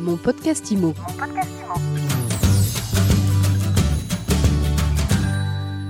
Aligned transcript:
Mon 0.00 0.16
podcast 0.16 0.70
IMO. 0.70 0.94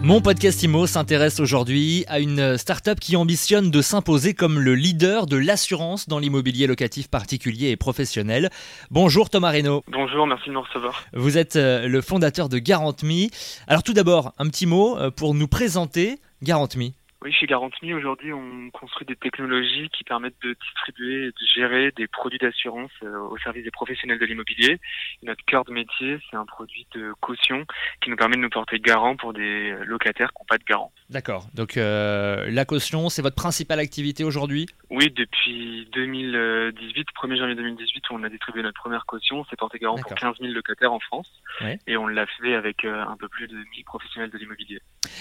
Mon 0.02 0.20
podcast 0.20 0.60
IMO 0.64 0.88
s'intéresse 0.88 1.38
aujourd'hui 1.38 2.04
à 2.08 2.18
une 2.18 2.58
start-up 2.58 2.98
qui 2.98 3.14
ambitionne 3.14 3.70
de 3.70 3.80
s'imposer 3.80 4.34
comme 4.34 4.58
le 4.58 4.74
leader 4.74 5.26
de 5.26 5.36
l'assurance 5.36 6.08
dans 6.08 6.18
l'immobilier 6.18 6.66
locatif 6.66 7.08
particulier 7.08 7.70
et 7.70 7.76
professionnel. 7.76 8.50
Bonjour 8.90 9.30
Thomas 9.30 9.50
Reynaud. 9.50 9.84
Bonjour, 9.86 10.26
merci 10.26 10.48
de 10.48 10.54
nous 10.54 10.62
recevoir. 10.62 11.04
Vous 11.12 11.38
êtes 11.38 11.54
euh, 11.54 11.86
le 11.86 12.00
fondateur 12.00 12.48
de 12.48 12.58
GarantMe. 12.58 13.28
Alors 13.68 13.84
tout 13.84 13.92
d'abord, 13.92 14.32
un 14.38 14.48
petit 14.48 14.66
mot 14.66 14.98
euh, 14.98 15.12
pour 15.12 15.34
nous 15.34 15.46
présenter 15.46 16.18
GarantMe. 16.42 16.90
Oui, 17.22 17.32
chez 17.32 17.46
GarantMe, 17.46 17.92
aujourd'hui, 17.92 18.32
on 18.32 18.70
construit 18.70 19.06
des 19.06 19.14
technologies 19.14 19.90
qui 19.90 20.04
permettent 20.04 20.40
de 20.42 20.54
distribuer 20.54 21.26
et 21.26 21.28
de 21.28 21.46
gérer 21.54 21.92
des 21.94 22.06
produits 22.06 22.38
d'assurance 22.38 22.90
euh, 23.02 23.18
au 23.18 23.36
service 23.36 23.62
des 23.62 23.70
professionnels 23.70 24.18
de 24.18 24.24
l'immobilier. 24.24 24.80
Notre 25.22 25.44
cœur 25.44 25.66
de 25.66 25.72
métier, 25.72 26.18
c'est 26.30 26.36
un 26.38 26.46
produit 26.46 26.86
de 26.94 27.12
caution 27.20 27.66
qui 28.00 28.08
nous 28.08 28.16
permet 28.16 28.36
de 28.36 28.40
nous 28.40 28.48
porter 28.48 28.78
garant 28.78 29.16
pour 29.16 29.34
des 29.34 29.74
locataires 29.84 30.32
qui 30.32 30.40
n'ont 30.40 30.46
pas 30.46 30.56
de 30.56 30.64
garant. 30.64 30.92
D'accord. 31.10 31.46
Donc 31.52 31.76
euh, 31.76 32.50
la 32.50 32.64
caution, 32.64 33.10
c'est 33.10 33.20
votre 33.20 33.36
principale 33.36 33.80
activité 33.80 34.24
aujourd'hui? 34.24 34.66
Oui, 34.88 35.10
depuis 35.10 35.90
2018, 35.92 37.06
1er 37.22 37.36
janvier 37.36 37.54
2018, 37.54 38.10
où 38.10 38.14
on 38.14 38.22
a 38.22 38.30
distribué 38.30 38.62
notre 38.62 38.80
première 38.80 39.04
caution, 39.04 39.40
on 39.40 39.44
s'est 39.44 39.56
porté 39.56 39.78
garant 39.78 39.96
pour 39.96 40.08
D'accord. 40.08 40.36
15 40.36 40.40
000 40.40 40.54
locataires 40.54 40.94
en 40.94 41.00
France. 41.00 41.30
Ouais. 41.60 41.78
Et 41.86 41.98
on 41.98 42.06
l'a 42.06 42.24
fait 42.40 42.54
avec 42.54 42.86
euh, 42.86 43.04
un 43.04 43.18
peu 43.18 43.28
plus 43.28 43.46
de 43.46 43.56
1000 43.56 43.84
professionnels 43.84 44.30
de 44.30 44.38
l'immobilier. 44.38 44.80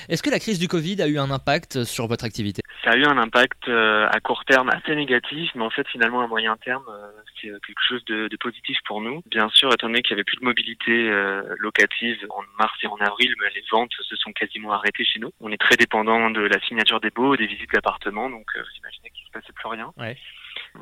Est-ce 0.09 0.23
que 0.23 0.29
la 0.29 0.39
crise 0.39 0.59
du 0.59 0.67
Covid 0.67 1.02
a 1.02 1.07
eu 1.07 1.17
un 1.17 1.31
impact 1.31 1.84
sur 1.84 2.07
votre 2.07 2.25
activité? 2.25 2.61
Ça 2.84 2.91
a 2.91 2.95
eu 2.95 3.03
un 3.03 3.17
impact 3.17 3.67
euh, 3.67 4.07
à 4.09 4.20
court 4.20 4.45
terme 4.45 4.70
assez 4.70 4.95
négatif, 4.95 5.52
mais 5.55 5.63
en 5.63 5.70
fait 5.70 5.88
finalement 5.89 6.21
à 6.21 6.27
moyen 6.27 6.55
terme, 6.57 6.84
euh, 6.89 7.12
c'est 7.41 7.49
quelque 7.49 7.84
chose 7.88 8.03
de, 8.05 8.27
de 8.27 8.38
positif 8.38 8.77
pour 8.85 9.02
nous. 9.02 9.21
Bien 9.25 9.49
sûr, 9.49 9.71
étant 9.73 9.88
donné 9.88 10.02
qu'il 10.02 10.15
n'y 10.15 10.20
avait 10.20 10.23
plus 10.23 10.38
de 10.38 10.45
mobilité 10.45 11.09
euh, 11.09 11.41
locative 11.59 12.17
en 12.29 12.41
mars 12.57 12.73
et 12.84 12.87
en 12.87 12.98
avril, 12.98 13.34
mais 13.41 13.49
les 13.55 13.63
ventes 13.71 13.91
se 14.01 14.15
sont 14.15 14.31
quasiment 14.31 14.71
arrêtées 14.71 15.05
chez 15.05 15.20
nous. 15.20 15.31
On 15.41 15.51
est 15.51 15.57
très 15.57 15.76
dépendant 15.76 16.29
de 16.29 16.41
la 16.41 16.59
signature 16.62 16.99
des 16.99 17.09
baux, 17.09 17.35
des 17.35 17.48
visites 17.48 17.71
d'appartements, 17.74 18.29
donc 18.29 18.46
vous 18.55 18.77
imaginez 18.79 19.09
qu'il 19.09 19.26
se 19.26 19.31
passait 19.31 19.53
plus 19.53 19.68
rien. 19.68 19.91
Ouais. 19.98 20.18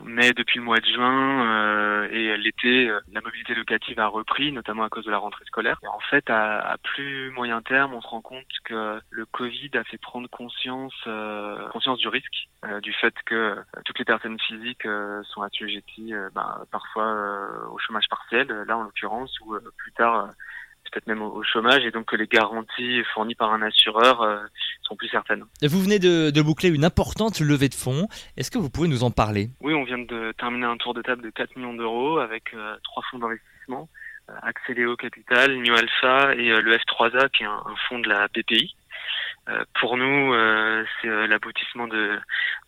Mais 0.03 0.31
depuis 0.33 0.59
le 0.59 0.65
mois 0.65 0.79
de 0.79 0.85
juin 0.85 1.45
euh, 1.45 2.09
et 2.11 2.37
l'été, 2.37 2.89
euh, 2.89 2.99
la 3.11 3.21
mobilité 3.21 3.55
locative 3.55 3.99
a 3.99 4.07
repris, 4.07 4.51
notamment 4.51 4.83
à 4.83 4.89
cause 4.89 5.05
de 5.05 5.11
la 5.11 5.17
rentrée 5.17 5.45
scolaire. 5.45 5.79
Et 5.83 5.87
en 5.87 5.99
fait, 5.99 6.29
à, 6.29 6.59
à 6.59 6.77
plus 6.77 7.31
moyen 7.31 7.61
terme, 7.61 7.93
on 7.93 8.01
se 8.01 8.07
rend 8.07 8.21
compte 8.21 8.45
que 8.65 8.99
le 9.09 9.25
Covid 9.25 9.71
a 9.75 9.83
fait 9.83 9.97
prendre 9.97 10.29
conscience, 10.29 10.93
euh, 11.07 11.67
conscience 11.69 11.99
du 11.99 12.07
risque, 12.07 12.47
euh, 12.65 12.81
du 12.81 12.91
fait 12.93 13.13
que 13.25 13.35
euh, 13.35 13.61
toutes 13.85 13.99
les 13.99 14.05
personnes 14.05 14.39
physiques 14.39 14.85
euh, 14.85 15.21
sont 15.23 15.41
assujetties 15.41 16.13
ben, 16.33 16.63
parfois 16.71 17.15
au 17.71 17.77
chômage 17.77 18.07
partiel, 18.09 18.47
là 18.47 18.77
en 18.77 18.83
l'occurrence, 18.83 19.31
ou 19.41 19.55
plus 19.77 19.91
tard 19.93 20.29
peut-être 20.91 21.07
même 21.07 21.21
au, 21.21 21.43
chômage, 21.43 21.85
et 21.85 21.91
donc 21.91 22.05
que 22.05 22.15
les 22.15 22.27
garanties 22.27 23.03
fournies 23.13 23.35
par 23.35 23.53
un 23.53 23.61
assureur 23.61 24.25
sont 24.87 24.95
plus 24.95 25.09
certaines. 25.09 25.43
Vous 25.61 25.81
venez 25.81 25.99
de, 25.99 26.31
de 26.31 26.41
boucler 26.41 26.69
une 26.69 26.85
importante 26.85 27.39
levée 27.39 27.69
de 27.69 27.75
fonds. 27.75 28.07
Est-ce 28.37 28.51
que 28.51 28.57
vous 28.57 28.69
pouvez 28.69 28.87
nous 28.87 29.03
en 29.03 29.11
parler? 29.11 29.49
Oui, 29.61 29.73
on 29.73 29.83
vient 29.83 29.97
de 29.99 30.33
terminer 30.37 30.65
un 30.65 30.77
tour 30.77 30.93
de 30.93 31.01
table 31.01 31.21
de 31.23 31.29
4 31.29 31.55
millions 31.55 31.73
d'euros 31.73 32.19
avec 32.19 32.53
euh, 32.53 32.75
trois 32.83 33.03
fonds 33.11 33.19
d'investissement, 33.19 33.89
euh, 34.29 34.33
Axeléo 34.41 34.95
Capital, 34.95 35.55
New 35.57 35.75
Alpha 35.75 36.35
et 36.35 36.51
euh, 36.51 36.61
le 36.61 36.75
F3A 36.77 37.29
qui 37.29 37.43
est 37.43 37.47
un, 37.47 37.63
un 37.65 37.75
fonds 37.87 37.99
de 37.99 38.09
la 38.09 38.27
BPI. 38.27 38.75
Euh, 39.49 39.63
pour 39.79 39.95
nous, 39.97 40.33
euh, 40.33 40.83
c'est 41.01 41.07
euh, 41.07 41.27
l'aboutissement 41.27 41.87
de, 41.87 42.19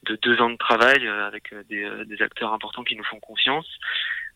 de 0.03 0.17
deux 0.21 0.39
ans 0.41 0.49
de 0.49 0.55
travail 0.57 1.07
avec 1.07 1.53
des, 1.69 1.89
des 2.05 2.21
acteurs 2.21 2.53
importants 2.53 2.83
qui 2.83 2.95
nous 2.95 3.03
font 3.03 3.19
confiance. 3.19 3.67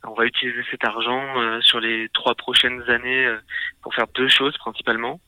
On 0.05 0.13
va 0.13 0.25
utiliser 0.25 0.61
cet 0.69 0.83
argent 0.83 1.61
sur 1.61 1.79
les 1.79 2.09
trois 2.09 2.35
prochaines 2.35 2.81
années 2.89 3.25
pour 3.81 3.95
faire 3.95 4.07
deux 4.13 4.27
choses 4.27 4.57
principalement. 4.57 5.21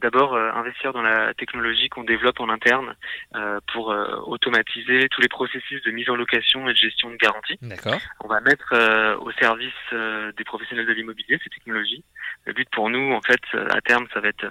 D'abord, 0.00 0.34
euh, 0.34 0.50
investir 0.52 0.92
dans 0.94 1.02
la 1.02 1.34
technologie 1.34 1.88
qu'on 1.90 2.04
développe 2.04 2.40
en 2.40 2.48
interne 2.48 2.94
euh, 3.34 3.60
pour 3.72 3.92
euh, 3.92 4.16
automatiser 4.26 5.08
tous 5.10 5.20
les 5.20 5.28
processus 5.28 5.82
de 5.82 5.90
mise 5.90 6.08
en 6.08 6.16
location 6.16 6.66
et 6.68 6.72
de 6.72 6.78
gestion 6.78 7.10
de 7.10 7.16
garantie. 7.16 7.58
D'accord. 7.60 8.00
On 8.24 8.28
va 8.28 8.40
mettre 8.40 8.72
euh, 8.72 9.16
au 9.18 9.30
service 9.32 9.72
euh, 9.92 10.32
des 10.38 10.44
professionnels 10.44 10.86
de 10.86 10.92
l'immobilier 10.92 11.38
ces 11.44 11.50
technologies. 11.50 12.02
Le 12.46 12.54
but 12.54 12.68
pour 12.70 12.88
nous, 12.88 13.12
en 13.12 13.20
fait, 13.20 13.42
à 13.70 13.80
terme, 13.82 14.06
ça 14.14 14.20
va 14.20 14.28
être 14.28 14.46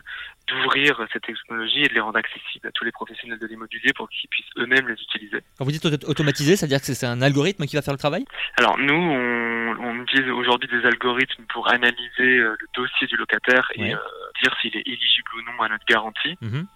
d'ouvrir 0.47 0.99
cette 1.11 1.23
technologie 1.23 1.83
et 1.83 1.87
de 1.87 1.93
les 1.93 1.99
rendre 1.99 2.17
accessibles 2.19 2.67
à 2.67 2.71
tous 2.71 2.83
les 2.83 2.91
professionnels 2.91 3.39
de 3.39 3.47
l'immobilier 3.47 3.91
pour 3.95 4.09
qu'ils 4.09 4.29
puissent 4.29 4.45
eux-mêmes 4.57 4.87
les 4.87 5.01
utiliser. 5.01 5.39
Quand 5.57 5.65
vous 5.65 5.71
dites 5.71 5.85
auto- 5.85 6.07
automatisé, 6.09 6.55
ça 6.55 6.65
veut 6.65 6.69
dire 6.69 6.79
que 6.79 6.85
c'est- 6.85 7.05
un 7.05 7.21
algorithme 7.21 7.65
qui 7.65 7.75
va 7.75 7.81
faire 7.81 7.93
le 7.93 7.99
travail? 7.99 8.25
Alors 8.57 8.77
nous, 8.77 8.93
on, 8.93 9.75
on 9.79 10.01
utilise 10.03 10.29
aujourd'hui 10.31 10.69
des 10.69 10.85
algorithmes 10.85 11.43
pour 11.51 11.69
analyser 11.69 12.37
euh, 12.39 12.55
le 12.59 12.67
dossier 12.75 13.07
du 13.07 13.17
locataire 13.17 13.69
et 13.75 13.81
Ouais. 13.81 13.93
euh, 13.93 13.97
dire 14.41 14.55
s'il 14.61 14.75
est 14.75 14.87
éligible 14.87 15.31
ou 15.37 15.41
non 15.41 15.61
à 15.61 15.69
notre 15.69 15.85
garantie. 15.85 16.37
Mhm. 16.41 16.67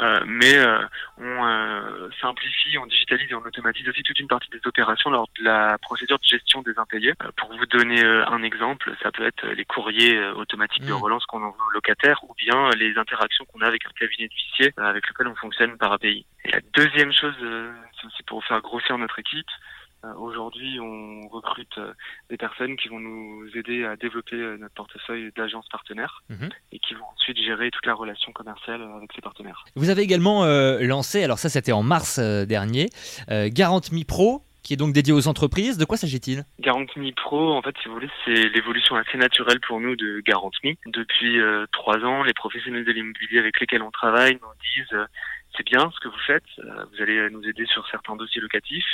Euh, 0.00 0.20
mais 0.26 0.56
euh, 0.56 0.82
on 1.18 1.46
euh, 1.46 2.08
simplifie, 2.20 2.76
on 2.78 2.86
digitalise 2.86 3.30
et 3.30 3.34
on 3.34 3.42
automatise 3.42 3.88
aussi 3.88 4.02
toute 4.02 4.18
une 4.18 4.26
partie 4.26 4.50
des 4.50 4.60
opérations 4.64 5.08
lors 5.08 5.28
de 5.38 5.44
la 5.44 5.78
procédure 5.78 6.18
de 6.18 6.24
gestion 6.24 6.62
des 6.62 6.76
impayés. 6.78 7.14
Pour 7.36 7.56
vous 7.56 7.66
donner 7.66 8.04
un 8.04 8.42
exemple, 8.42 8.92
ça 9.02 9.12
peut 9.12 9.24
être 9.24 9.46
les 9.46 9.64
courriers 9.64 10.18
automatiques 10.30 10.84
de 10.84 10.92
Mm. 10.92 11.02
relance 11.02 11.26
qu'on 11.26 11.42
envoie 11.42 11.66
aux 11.66 11.70
locataires 11.70 12.20
ou 12.24 12.34
bien 12.34 12.70
les 12.70 12.96
interactions 12.98 13.44
qu'on 13.44 13.60
a 13.60 13.66
avec 13.66 13.86
un 13.86 13.90
cabinet 13.98 14.28
d'huissier 14.28 14.72
euh, 14.78 14.84
avec 14.84 15.06
lequel 15.08 15.28
on 15.28 15.34
fonctionne 15.36 15.76
par 15.78 15.92
API. 15.92 16.26
Et 16.44 16.50
la 16.50 16.60
deuxième 16.74 17.12
chose, 17.12 17.34
c'est 17.38 18.06
aussi 18.06 18.22
pour 18.24 18.44
faire 18.44 18.60
grossir 18.60 18.98
notre 18.98 19.18
équipe. 19.18 19.46
Euh, 20.04 20.12
Aujourd'hui, 20.18 20.78
on 20.80 21.28
recrute 21.28 21.78
euh, 21.78 21.92
des 22.30 22.36
personnes 22.36 22.76
qui 22.76 22.88
vont 22.88 23.00
nous 23.00 23.46
aider 23.54 23.84
à 23.84 23.96
développer 23.96 24.36
euh, 24.36 24.56
notre 24.58 24.74
portefeuille 24.74 25.32
d'agences 25.36 25.68
partenaires 25.70 26.22
Mhm. 26.30 26.48
et 26.72 26.78
qui 26.78 26.94
vont 26.94 27.04
ensuite 27.14 27.38
gérer 27.38 27.70
toute 27.70 27.86
la 27.86 27.94
relation 27.94 28.32
commerciale 28.32 28.82
avec 28.96 29.10
ces 29.14 29.20
partenaires. 29.20 29.64
Vous 29.76 29.90
avez 29.90 30.02
également 30.02 30.44
euh, 30.44 30.78
lancé, 30.80 31.22
alors 31.22 31.38
ça 31.38 31.48
c'était 31.48 31.72
en 31.72 31.82
mars 31.82 32.18
euh, 32.18 32.44
dernier, 32.44 32.90
euh, 33.30 33.48
GarantMe 33.50 34.04
Pro, 34.06 34.42
qui 34.62 34.72
est 34.74 34.76
donc 34.76 34.92
dédié 34.94 35.12
aux 35.12 35.28
entreprises. 35.28 35.76
De 35.78 35.84
quoi 35.84 35.96
s'agit-il? 35.96 36.44
GarantMe 36.60 37.12
Pro, 37.16 37.52
en 37.54 37.62
fait, 37.62 37.74
si 37.82 37.88
vous 37.88 37.94
voulez, 37.94 38.10
c'est 38.24 38.48
l'évolution 38.48 38.96
assez 38.96 39.18
naturelle 39.18 39.60
pour 39.60 39.78
nous 39.80 39.94
de 39.96 40.20
GarantMe. 40.20 40.74
Depuis 40.86 41.38
trois 41.72 41.98
ans, 41.98 42.22
les 42.22 42.32
professionnels 42.32 42.84
de 42.84 42.92
l'immobilier 42.92 43.38
avec 43.40 43.60
lesquels 43.60 43.82
on 43.82 43.90
travaille 43.90 44.34
nous 44.34 44.48
disent 44.74 44.98
c'est 45.56 45.66
bien 45.66 45.88
ce 45.94 46.00
que 46.00 46.08
vous 46.08 46.18
faites, 46.26 46.42
vous 46.58 47.02
allez 47.02 47.28
nous 47.30 47.42
aider 47.46 47.64
sur 47.66 47.86
certains 47.88 48.16
dossiers 48.16 48.40
locatifs, 48.40 48.84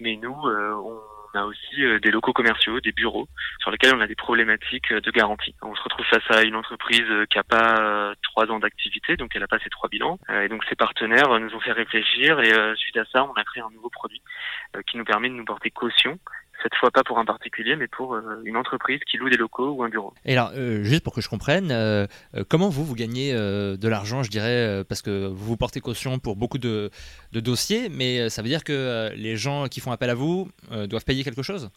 mais 0.00 0.16
nous, 0.16 0.36
euh, 0.46 0.74
on 0.74 1.38
a 1.38 1.44
aussi 1.44 1.84
euh, 1.84 1.98
des 1.98 2.10
locaux 2.10 2.32
commerciaux, 2.32 2.80
des 2.80 2.92
bureaux, 2.92 3.28
sur 3.60 3.70
lesquels 3.70 3.94
on 3.94 4.00
a 4.00 4.06
des 4.06 4.14
problématiques 4.14 4.92
euh, 4.92 5.00
de 5.00 5.10
garantie. 5.10 5.54
On 5.62 5.74
se 5.74 5.82
retrouve 5.82 6.04
face 6.06 6.30
à 6.30 6.42
une 6.42 6.56
entreprise 6.56 7.06
qui 7.30 7.36
n'a 7.36 7.44
pas 7.44 8.14
trois 8.22 8.50
ans 8.50 8.58
d'activité, 8.58 9.16
donc 9.16 9.32
elle 9.34 9.42
n'a 9.42 9.48
pas 9.48 9.58
ses 9.58 9.70
trois 9.70 9.88
bilans, 9.88 10.18
et 10.30 10.48
donc 10.48 10.64
ses 10.64 10.76
partenaires 10.76 11.38
nous 11.40 11.54
ont 11.54 11.60
fait 11.60 11.72
réfléchir, 11.72 12.40
et 12.40 12.52
suite 12.76 12.96
à 12.96 13.04
ça, 13.06 13.24
on 13.24 13.32
a 13.34 13.44
créé 13.44 13.62
un 13.62 13.70
nouveau 13.70 13.90
produit 13.90 14.22
qui 14.86 14.96
nous 14.96 15.04
permet 15.04 15.28
de 15.28 15.34
nous 15.34 15.44
porter 15.44 15.70
caution 15.70 16.18
cette 16.62 16.74
fois 16.76 16.90
pas 16.90 17.02
pour 17.04 17.18
un 17.18 17.24
particulier, 17.24 17.76
mais 17.76 17.86
pour 17.88 18.14
euh, 18.14 18.20
une 18.44 18.56
entreprise 18.56 19.00
qui 19.10 19.16
loue 19.16 19.28
des 19.30 19.36
locaux 19.36 19.70
ou 19.70 19.82
un 19.84 19.88
bureau. 19.88 20.12
Et 20.24 20.32
alors, 20.32 20.52
euh, 20.54 20.82
juste 20.82 21.02
pour 21.04 21.14
que 21.14 21.20
je 21.20 21.28
comprenne, 21.28 21.70
euh, 21.70 22.06
comment 22.48 22.68
vous, 22.68 22.84
vous 22.84 22.94
gagnez 22.94 23.32
de 23.32 23.88
l'argent, 23.88 24.22
je 24.22 24.30
dirais, 24.30 24.82
parce 24.88 25.02
que 25.02 25.26
vous 25.26 25.44
vous 25.46 25.56
portez 25.56 25.80
caution 25.80 26.18
pour 26.18 26.36
beaucoup 26.36 26.58
de, 26.58 26.90
de 27.32 27.40
dossiers, 27.40 27.88
mais 27.90 28.28
ça 28.30 28.42
veut 28.42 28.48
dire 28.48 28.64
que 28.64 29.10
les 29.14 29.36
gens 29.36 29.66
qui 29.68 29.80
font 29.80 29.92
appel 29.92 30.10
à 30.10 30.14
vous 30.14 30.48
doivent 30.88 31.04
payer 31.04 31.24
quelque 31.24 31.42
chose? 31.42 31.70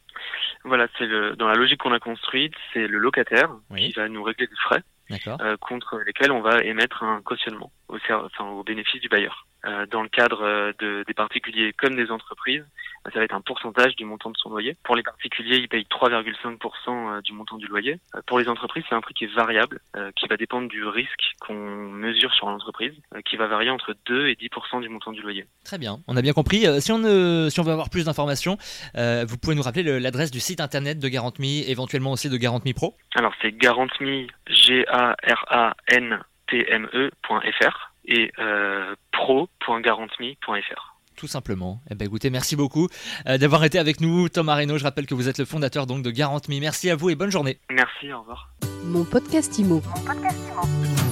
Voilà, 0.66 0.88
c'est 0.97 1.06
le, 1.06 1.35
dans 1.35 1.47
la 1.47 1.56
logique 1.56 1.79
qu'on 1.79 1.94
a 1.94 2.00
construite, 2.00 2.53
c'est 2.73 2.88
le 2.88 2.97
locataire 2.97 3.50
Oui. 3.69 3.88
qui 3.88 3.94
va 3.94 4.09
nous 4.09 4.23
régler 4.23 4.47
des 4.47 4.56
frais 4.63 4.84
contre 5.61 6.00
lesquels 6.06 6.31
on 6.31 6.41
va 6.41 6.63
émettre 6.63 7.03
un 7.03 7.22
cautionnement 7.22 7.72
au, 7.88 7.97
ser- 8.00 8.13
enfin, 8.13 8.46
au 8.46 8.63
bénéfice 8.63 9.01
du 9.01 9.09
bailleur. 9.09 9.47
Euh, 9.66 9.86
dans 9.88 10.02
le 10.03 10.09
cadre 10.09 10.42
euh, 10.42 10.72
de, 10.80 11.03
des 11.06 11.14
particuliers 11.14 11.74
comme 11.74 11.96
des 11.96 12.12
entreprises, 12.12 12.64
euh, 13.06 13.09
ça 13.12 13.20
va 13.20 13.25
être 13.25 13.36
un 13.36 13.42
pourcentage 13.42 13.94
du 13.97 14.06
montant 14.06 14.30
de 14.30 14.38
son 14.38 14.50
loyer. 14.50 14.78
Pour 14.84 14.96
les 14.96 15.03
particuliers, 15.03 15.58
ils 15.58 15.68
payent 15.68 15.86
3,5% 15.90 17.18
euh, 17.18 17.22
du 17.22 17.34
montant 17.34 17.58
du 17.58 17.67
loyer. 17.67 18.00
Pour 18.26 18.40
les 18.40 18.47
entreprises, 18.47 18.84
c'est 18.88 18.96
un 18.96 19.02
prix 19.02 19.14
qui 19.14 19.26
est 19.26 19.34
variable, 19.35 19.79
qui 20.16 20.28
va 20.28 20.38
dépendre 20.38 20.70
du 20.70 20.85
risque 20.85 21.34
qu'on 21.41 21.53
mesure 21.56 22.34
sur 22.34 22.47
l'entreprise, 22.47 22.94
qui 23.26 23.35
va 23.38 23.47
varier 23.47 23.70
entre 23.70 23.94
2 24.06 24.28
et 24.28 24.35
10% 24.35 24.82
du 24.82 24.88
montant 24.90 25.11
du 25.11 25.22
loyer. 25.22 25.46
Très 25.66 25.78
bien, 25.78 26.00
on 26.08 26.16
a 26.16 26.22
bien 26.22 26.34
compris. 26.34 26.66
Si, 26.82 26.91
on, 26.91 27.03
euh, 27.03 27.50
si 27.50 27.59
on 27.59 27.64
veut 27.64 27.72
avoir 27.72 27.90
plus 27.90 28.06
d'informations, 28.06 28.58
euh, 28.96 29.26
vous 29.28 29.38
pouvez 29.38 29.56
nous 29.56 29.61
rappeler 29.61 29.84
le- 29.84 30.00
l'adresse 30.00 30.32
du 30.32 30.40
site 30.40 30.61
internet 30.61 31.00
de 31.00 31.08
GarantMe, 31.09 31.44
éventuellement 31.67 32.11
aussi 32.14 32.29
de 32.29 32.38
GarantMe 32.38 32.73
Pro 32.73 32.96
Alors 33.16 33.34
c'est 33.41 33.52
garantme, 33.52 33.90
G-A-R-A-N-T-M-E.fr 36.59 37.91
et 38.06 38.32
euh, 38.40 38.96
Tout 41.16 41.28
simplement. 41.28 41.81
Eh 41.90 41.96
ben, 41.96 42.05
écoutez, 42.05 42.29
merci 42.29 42.55
beaucoup 42.55 42.87
euh, 43.28 43.37
d'avoir 43.37 43.66
été 43.66 43.78
avec 43.78 43.99
nous, 43.99 44.29
Thomas 44.29 44.55
Reynaud. 44.55 44.78
Je 44.78 44.85
rappelle 44.85 45.05
que 45.05 45.14
vous 45.14 45.28
êtes 45.28 45.37
le 45.37 45.43
fondateur 45.43 45.85
donc 45.85 46.02
de 46.02 46.11
GarantMe. 46.11 46.59
Merci 46.61 46.90
à 46.90 46.96
vous 46.96 47.09
et 47.09 47.16
bonne 47.16 47.31
journée. 47.31 47.59
Merci, 47.70 48.14
au 48.14 48.22
revoir. 48.22 48.49
Mon 48.85 49.03
podcast 49.03 49.58
IMO. 49.59 49.81
Mon 49.85 50.05
podcast 50.05 50.40
IMO. 50.49 51.09